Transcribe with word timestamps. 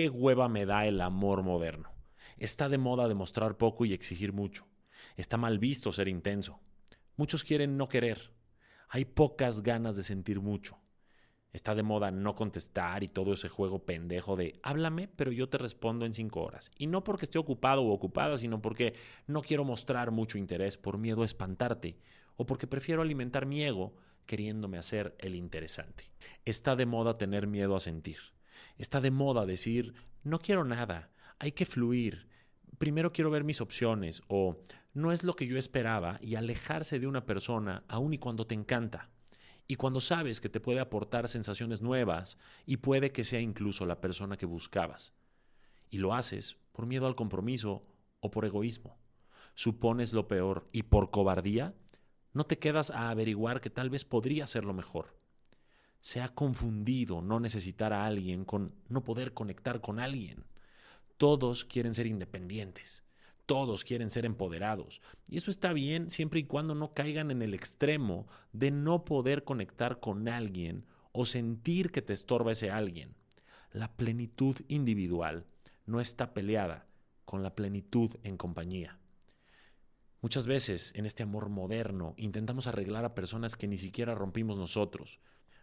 qué 0.00 0.08
hueva 0.08 0.48
me 0.48 0.64
da 0.64 0.86
el 0.86 0.98
amor 1.02 1.42
moderno. 1.42 1.92
Está 2.38 2.70
de 2.70 2.78
moda 2.78 3.06
demostrar 3.06 3.58
poco 3.58 3.84
y 3.84 3.92
exigir 3.92 4.32
mucho. 4.32 4.66
Está 5.14 5.36
mal 5.36 5.58
visto 5.58 5.92
ser 5.92 6.08
intenso. 6.08 6.58
Muchos 7.16 7.44
quieren 7.44 7.76
no 7.76 7.86
querer. 7.86 8.32
Hay 8.88 9.04
pocas 9.04 9.62
ganas 9.62 9.96
de 9.96 10.02
sentir 10.02 10.40
mucho. 10.40 10.78
Está 11.52 11.74
de 11.74 11.82
moda 11.82 12.10
no 12.10 12.34
contestar 12.34 13.02
y 13.02 13.08
todo 13.08 13.34
ese 13.34 13.50
juego 13.50 13.84
pendejo 13.84 14.36
de 14.36 14.58
háblame, 14.62 15.06
pero 15.06 15.32
yo 15.32 15.50
te 15.50 15.58
respondo 15.58 16.06
en 16.06 16.14
cinco 16.14 16.44
horas. 16.44 16.70
Y 16.78 16.86
no 16.86 17.04
porque 17.04 17.26
esté 17.26 17.38
ocupado 17.38 17.82
o 17.82 17.92
ocupada, 17.92 18.38
sino 18.38 18.62
porque 18.62 18.94
no 19.26 19.42
quiero 19.42 19.64
mostrar 19.64 20.12
mucho 20.12 20.38
interés 20.38 20.78
por 20.78 20.96
miedo 20.96 21.24
a 21.24 21.26
espantarte 21.26 21.98
o 22.36 22.46
porque 22.46 22.66
prefiero 22.66 23.02
alimentar 23.02 23.44
mi 23.44 23.62
ego 23.64 23.92
queriéndome 24.24 24.78
hacer 24.78 25.14
el 25.18 25.34
interesante. 25.34 26.04
Está 26.46 26.74
de 26.74 26.86
moda 26.86 27.18
tener 27.18 27.46
miedo 27.46 27.76
a 27.76 27.80
sentir. 27.80 28.16
Está 28.78 29.00
de 29.00 29.10
moda 29.10 29.46
decir 29.46 29.94
no 30.22 30.38
quiero 30.38 30.64
nada, 30.64 31.10
hay 31.38 31.52
que 31.52 31.66
fluir. 31.66 32.28
Primero 32.78 33.12
quiero 33.12 33.30
ver 33.30 33.44
mis 33.44 33.60
opciones 33.60 34.22
o 34.28 34.58
no 34.92 35.12
es 35.12 35.24
lo 35.24 35.34
que 35.34 35.46
yo 35.46 35.58
esperaba 35.58 36.18
y 36.22 36.34
alejarse 36.34 36.98
de 36.98 37.06
una 37.06 37.26
persona 37.26 37.84
aun 37.88 38.12
y 38.14 38.18
cuando 38.18 38.46
te 38.46 38.54
encanta 38.54 39.10
y 39.70 39.76
cuando 39.76 40.00
sabes 40.00 40.40
que 40.40 40.48
te 40.48 40.58
puede 40.58 40.80
aportar 40.80 41.28
sensaciones 41.28 41.80
nuevas 41.80 42.38
y 42.66 42.78
puede 42.78 43.12
que 43.12 43.24
sea 43.24 43.40
incluso 43.40 43.86
la 43.86 44.00
persona 44.00 44.36
que 44.36 44.44
buscabas. 44.44 45.12
Y 45.90 45.98
lo 45.98 46.12
haces 46.12 46.56
por 46.72 46.86
miedo 46.86 47.06
al 47.06 47.14
compromiso 47.14 47.86
o 48.18 48.32
por 48.32 48.44
egoísmo. 48.44 48.98
Supones 49.54 50.12
lo 50.12 50.26
peor 50.26 50.68
y 50.72 50.82
por 50.82 51.12
cobardía 51.12 51.74
no 52.32 52.44
te 52.44 52.58
quedas 52.58 52.90
a 52.90 53.10
averiguar 53.10 53.60
que 53.60 53.70
tal 53.70 53.90
vez 53.90 54.04
podría 54.04 54.46
ser 54.48 54.64
lo 54.64 54.72
mejor. 54.72 55.19
Se 56.00 56.20
ha 56.20 56.28
confundido 56.28 57.22
no 57.22 57.40
necesitar 57.40 57.92
a 57.92 58.06
alguien 58.06 58.44
con 58.44 58.74
no 58.88 59.04
poder 59.04 59.34
conectar 59.34 59.80
con 59.80 60.00
alguien. 60.00 60.44
Todos 61.16 61.64
quieren 61.64 61.94
ser 61.94 62.06
independientes 62.06 63.02
todos 63.50 63.82
quieren 63.82 64.10
ser 64.10 64.26
empoderados. 64.26 65.00
Y 65.28 65.36
eso 65.36 65.50
está 65.50 65.72
bien 65.72 66.08
siempre 66.08 66.38
y 66.38 66.44
cuando 66.44 66.76
no 66.76 66.94
caigan 66.94 67.32
en 67.32 67.42
el 67.42 67.52
extremo 67.52 68.28
de 68.52 68.70
no 68.70 69.04
poder 69.04 69.42
conectar 69.42 69.98
con 69.98 70.28
alguien 70.28 70.86
o 71.10 71.26
sentir 71.26 71.90
que 71.90 72.00
te 72.00 72.12
estorba 72.12 72.52
ese 72.52 72.70
alguien. 72.70 73.16
La 73.72 73.90
plenitud 73.96 74.54
individual 74.68 75.46
no 75.84 76.00
está 76.00 76.32
peleada 76.32 76.86
con 77.24 77.42
la 77.42 77.56
plenitud 77.56 78.12
en 78.22 78.36
compañía. 78.36 79.00
Muchas 80.20 80.46
veces 80.46 80.92
en 80.94 81.04
este 81.04 81.24
amor 81.24 81.48
moderno 81.48 82.14
intentamos 82.18 82.68
arreglar 82.68 83.04
a 83.04 83.16
personas 83.16 83.56
que 83.56 83.66
ni 83.66 83.78
siquiera 83.78 84.14
rompimos 84.14 84.58
nosotros. 84.58 85.18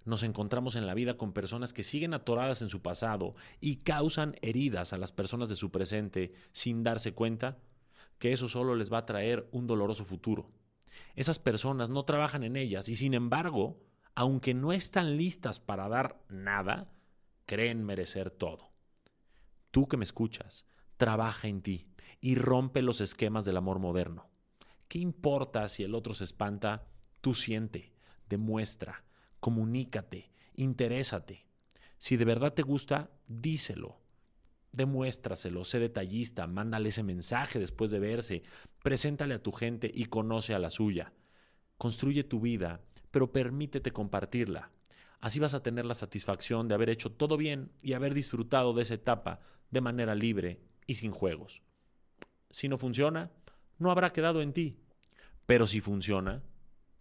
Nos 0.06 0.24
encontramos 0.24 0.76
en 0.76 0.88
la 0.88 0.94
vida 0.94 1.18
con 1.18 1.34
personas 1.34 1.74
que 1.74 1.84
siguen 1.84 2.14
atoradas 2.14 2.62
en 2.62 2.70
su 2.70 2.82
pasado 2.82 3.36
y 3.60 3.78
causan 3.78 4.36
heridas 4.42 4.94
a 4.94 4.98
las 4.98 5.12
personas 5.12 5.50
de 5.50 5.56
su 5.56 5.72
presente 5.72 6.30
sin 6.52 6.84
darse 6.84 7.14
cuenta 7.14 7.58
que 8.20 8.34
eso 8.34 8.48
solo 8.48 8.76
les 8.76 8.92
va 8.92 9.00
a 9.00 9.06
traer 9.06 9.48
un 9.52 9.68
doloroso 9.68 10.06
futuro. 10.06 10.46
Esas 11.16 11.40
personas 11.40 11.90
no 11.90 12.06
trabajan 12.06 12.44
en 12.44 12.56
ellas 12.56 12.90
y 12.90 12.96
sin 12.96 13.14
embargo, 13.14 13.80
aunque 14.16 14.54
no 14.54 14.74
están 14.74 15.18
listas 15.18 15.60
para 15.60 15.88
dar 15.90 16.24
nada, 16.30 16.86
creen 17.46 17.84
merecer 17.84 18.32
todo. 18.32 18.70
Tú 19.72 19.88
que 19.88 19.98
me 19.98 20.04
escuchas, 20.04 20.66
trabaja 20.98 21.48
en 21.48 21.62
ti 21.62 21.92
y 22.20 22.36
rompe 22.36 22.82
los 22.82 23.02
esquemas 23.02 23.46
del 23.46 23.58
amor 23.58 23.80
moderno. 23.80 24.30
¿Qué 24.88 25.00
importa 25.00 25.68
si 25.68 25.84
el 25.84 25.94
otro 25.94 26.14
se 26.16 26.24
espanta? 26.24 26.88
Tú 27.22 27.36
siente, 27.36 27.94
demuestra, 28.30 29.04
comunícate, 29.48 30.30
interésate. 30.56 31.46
Si 31.98 32.18
de 32.18 32.26
verdad 32.26 32.54
te 32.54 32.64
gusta, 32.64 33.10
díselo 33.30 34.02
Demuéstraselo, 34.74 35.64
sé 35.64 35.80
detallista, 35.80 36.48
mándale 36.48 36.90
ese 36.90 37.02
mensaje 37.02 37.58
después 37.58 37.90
de 37.90 38.00
verse, 38.00 38.44
preséntale 38.84 39.36
a 39.36 39.42
tu 39.42 39.54
gente 39.54 39.90
y 39.92 40.08
conoce 40.08 40.54
a 40.54 40.60
la 40.60 40.70
suya. 40.70 41.14
Construye 41.78 42.26
tu 42.26 42.42
vida, 42.42 42.82
pero 43.10 43.32
permítete 43.32 43.92
compartirla. 43.92 44.70
Así 45.22 45.40
vas 45.40 45.54
a 45.54 45.64
tener 45.64 45.86
la 45.86 45.96
satisfacción 45.96 46.68
de 46.68 46.76
haber 46.76 46.90
hecho 46.90 47.14
todo 47.14 47.38
bien 47.38 47.72
y 47.82 47.94
haber 47.94 48.14
disfrutado 48.14 48.74
de 48.74 48.82
esa 48.82 48.96
etapa 48.96 49.38
de 49.72 49.80
manera 49.80 50.14
libre 50.14 50.60
y 50.88 50.96
sin 50.96 51.12
juegos. 51.14 51.62
Si 52.50 52.68
no 52.68 52.78
funciona, 52.78 53.32
no 53.78 53.92
habrá 53.92 54.12
quedado 54.12 54.42
en 54.42 54.52
ti. 54.52 54.82
Pero 55.46 55.68
si 55.68 55.80
funciona, 55.80 56.44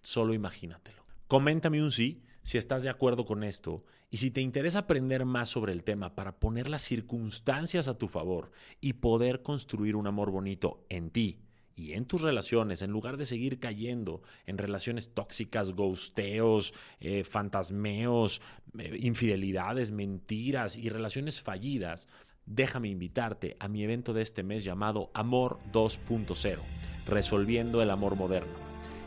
solo 0.05 0.33
imagínatelo. 0.33 1.05
Coméntame 1.27 1.83
un 1.83 1.91
sí 1.91 2.23
si 2.47 2.59
estás 2.59 2.85
de 2.85 2.91
acuerdo 2.91 3.27
con 3.27 3.43
esto 3.43 3.83
y 4.09 4.19
si 4.19 4.31
te 4.31 4.41
interesa 4.41 4.79
aprender 4.79 5.25
más 5.25 5.49
sobre 5.49 5.73
el 5.73 5.83
tema 5.83 6.15
para 6.15 6.39
poner 6.39 6.69
las 6.69 6.83
circunstancias 6.83 7.89
a 7.89 7.99
tu 7.99 8.07
favor 8.07 8.53
y 8.81 8.93
poder 8.93 9.43
construir 9.43 9.97
un 9.97 10.07
amor 10.07 10.31
bonito 10.31 10.87
en 10.89 11.11
ti 11.11 11.41
y 11.75 11.95
en 11.95 12.05
tus 12.05 12.23
relaciones, 12.23 12.83
en 12.83 12.93
lugar 12.93 13.17
de 13.17 13.27
seguir 13.27 13.59
cayendo 13.59 14.23
en 14.47 14.59
relaciones 14.59 15.13
tóxicas, 15.13 15.73
ghosteos, 15.73 16.73
eh, 17.01 17.25
fantasmeos, 17.25 18.41
eh, 18.79 18.97
infidelidades, 19.01 19.91
mentiras 19.91 20.77
y 20.77 20.89
relaciones 20.89 21.43
fallidas, 21.43 22.07
déjame 22.47 22.91
invitarte 22.91 23.57
a 23.59 23.67
mi 23.67 23.83
evento 23.83 24.13
de 24.13 24.23
este 24.23 24.45
mes 24.45 24.63
llamado 24.63 25.11
Amor 25.15 25.59
2.0, 25.73 26.61
Resolviendo 27.09 27.83
el 27.83 27.91
Amor 27.91 28.15
Moderno. 28.15 28.66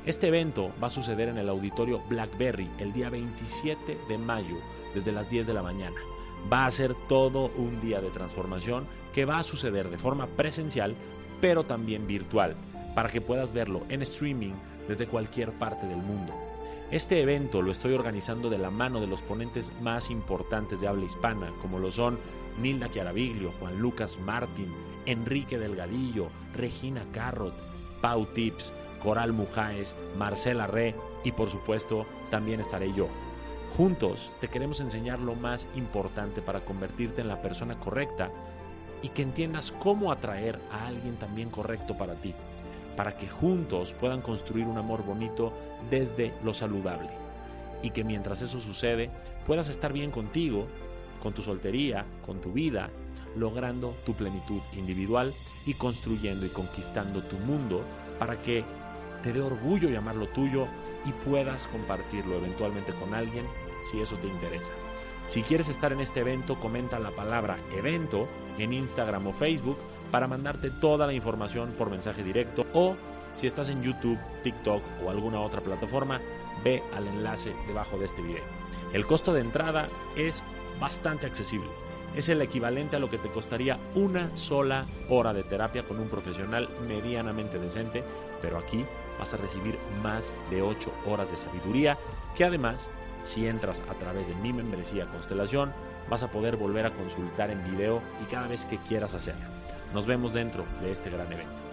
Este 0.10 0.30
evento 0.30 0.72
va 0.82 0.88
a 0.88 0.90
suceder 0.90 1.30
en 1.30 1.38
el 1.38 1.50
auditorio 1.50 2.02
Blackberry 2.10 2.68
el 2.80 2.92
día 2.94 3.12
27 3.12 3.96
de 4.08 4.18
mayo 4.18 4.56
desde 4.96 5.12
las 5.12 5.30
10 5.30 5.46
de 5.46 5.54
la 5.54 5.62
mañana. 5.62 5.98
Va 6.52 6.66
a 6.66 6.72
ser 6.72 6.96
todo 7.08 7.52
un 7.56 7.80
día 7.80 8.02
de 8.02 8.10
transformación 8.10 8.88
que 9.14 9.26
va 9.26 9.38
a 9.38 9.44
suceder 9.44 9.88
de 9.92 10.00
forma 10.00 10.26
presencial 10.26 10.96
pero 11.40 11.64
también 11.64 12.08
virtual 12.08 12.56
para 12.96 13.10
que 13.10 13.22
puedas 13.22 13.54
verlo 13.54 13.84
en 13.90 14.02
streaming 14.02 14.54
desde 14.88 15.06
cualquier 15.06 15.52
parte 15.52 15.86
del 15.86 16.02
mundo. 16.02 16.34
Este 16.90 17.22
evento 17.22 17.62
lo 17.62 17.72
estoy 17.72 17.94
organizando 17.94 18.50
de 18.50 18.58
la 18.58 18.72
mano 18.72 19.02
de 19.02 19.06
los 19.06 19.22
ponentes 19.22 19.72
más 19.80 20.10
importantes 20.10 20.82
de 20.82 20.88
habla 20.88 21.06
hispana, 21.06 21.52
como 21.62 21.78
lo 21.78 21.92
son 21.92 22.18
Nilda 22.60 22.90
Chiaraviglio, 22.90 23.52
Juan 23.60 23.80
Lucas 23.80 24.18
Martín, 24.26 24.74
Enrique 25.06 25.60
Delgadillo, 25.60 26.30
Regina 26.56 27.06
Carrot, 27.14 27.54
Pau 28.02 28.26
Tips, 28.26 28.74
Coral 29.04 29.34
Mujáez, 29.34 29.96
Marcela 30.18 30.68
Re 30.68 30.96
y 31.24 31.32
por 31.32 31.50
supuesto 31.50 32.06
también 32.30 32.60
estaré 32.60 32.94
yo. 32.94 33.08
Juntos 33.76 34.30
te 34.42 34.48
queremos 34.48 34.80
enseñar 34.80 35.20
lo 35.20 35.36
más 35.36 35.68
importante 35.76 36.42
para 36.42 36.62
convertirte 36.62 37.22
en 37.22 37.28
la 37.28 37.42
persona 37.42 37.80
correcta 37.80 38.32
y 39.02 39.10
que 39.10 39.22
entiendas 39.22 39.72
cómo 39.72 40.12
atraer 40.12 40.60
a 40.72 40.88
alguien 40.88 41.16
también 41.16 41.50
correcto 41.50 41.98
para 41.98 42.16
ti, 42.16 42.34
para 42.98 43.18
que 43.18 43.30
juntos 43.30 43.94
puedan 43.94 44.22
construir 44.22 44.66
un 44.66 44.78
amor 44.78 45.06
bonito 45.06 45.54
desde 45.90 46.34
lo 46.44 46.54
saludable 46.54 47.10
y 47.82 47.92
que 47.92 48.04
mientras 48.04 48.42
eso 48.42 48.60
sucede 48.60 49.10
puedas 49.46 49.70
estar 49.70 49.94
bien 49.94 50.12
contigo, 50.12 50.68
con 51.22 51.34
tu 51.34 51.42
soltería, 51.42 52.06
con 52.26 52.42
tu 52.42 52.52
vida, 52.52 52.90
logrando 53.36 53.96
tu 54.06 54.14
plenitud 54.14 54.62
individual 54.74 55.34
y 55.66 55.74
construyendo 55.74 56.46
y 56.46 56.50
conquistando 56.50 57.22
tu 57.22 57.38
mundo 57.38 57.84
para 58.18 58.42
que 58.42 58.64
te 59.24 59.34
dé 59.34 59.42
orgullo 59.42 59.90
llamarlo 59.90 60.28
tuyo 60.28 60.68
y 61.06 61.12
puedas 61.30 61.68
compartirlo 61.68 62.38
eventualmente 62.38 62.94
con 62.94 63.14
alguien 63.14 63.46
si 63.84 64.02
eso 64.02 64.16
te 64.18 64.28
interesa. 64.28 64.72
Si 65.28 65.44
quieres 65.44 65.70
estar 65.70 65.94
en 65.94 66.00
este 66.00 66.22
evento, 66.22 66.60
comenta 66.60 66.98
la 67.00 67.12
palabra 67.12 67.58
evento 67.78 68.28
en 68.58 68.74
Instagram 68.74 69.28
o 69.28 69.34
Facebook 69.34 69.78
para 70.12 70.28
mandarte 70.28 70.72
toda 70.72 71.06
la 71.06 71.14
información 71.14 71.72
por 71.78 71.90
mensaje 71.90 72.24
directo 72.24 72.66
o 72.74 72.96
si 73.34 73.48
estás 73.48 73.70
en 73.70 73.84
YouTube, 73.84 74.18
TikTok 74.44 74.82
o 75.06 75.10
alguna 75.10 75.40
otra 75.40 75.62
plataforma, 75.62 76.20
ve 76.64 76.84
al 76.96 77.08
enlace 77.08 77.54
debajo 77.68 77.98
de 77.98 78.06
este 78.06 78.22
video. 78.22 78.44
El 78.92 79.06
costo 79.06 79.34
de 79.34 79.42
entrada 79.42 79.88
es 80.16 80.44
bastante 80.80 81.28
accesible. 81.28 81.70
Es 82.16 82.28
el 82.30 82.42
equivalente 82.42 82.96
a 82.96 83.00
lo 83.00 83.10
que 83.10 83.18
te 83.18 83.30
costaría 83.30 83.78
una 83.96 84.36
sola 84.36 84.86
hora 85.10 85.34
de 85.34 85.44
terapia 85.44 85.84
con 85.84 86.00
un 86.00 86.10
profesional 86.10 86.70
medianamente 86.88 87.60
decente, 87.60 88.04
pero 88.42 88.58
aquí 88.58 88.84
vas 89.20 89.34
a 89.34 89.38
recibir 89.38 89.78
más 90.02 90.34
de 90.50 90.62
8 90.62 90.92
horas 91.08 91.30
de 91.32 91.38
sabiduría 91.38 91.98
que 92.36 92.46
además, 92.46 92.90
si 93.24 93.48
entras 93.48 93.82
a 93.90 93.94
través 93.96 94.28
de 94.28 94.36
mi 94.36 94.54
membresía 94.54 95.06
Constelación, 95.08 95.74
vas 96.10 96.24
a 96.24 96.32
poder 96.32 96.58
volver 96.58 96.86
a 96.86 96.94
consultar 96.94 97.52
en 97.52 97.64
video 97.72 98.02
y 98.22 98.26
cada 98.32 98.48
vez 98.48 98.66
que 98.66 98.78
quieras 98.78 99.14
hacerlo. 99.14 99.46
Nos 99.94 100.06
vemos 100.06 100.34
dentro 100.34 100.66
de 100.82 100.92
este 100.92 101.10
gran 101.10 101.32
evento. 101.32 101.69